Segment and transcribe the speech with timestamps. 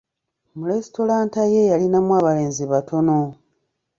[0.57, 3.19] Mu lesitulanta ye yalinamu abalenzi batono.